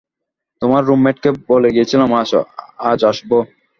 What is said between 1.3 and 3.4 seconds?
বলে গিয়েছিলাম, আজ আসব।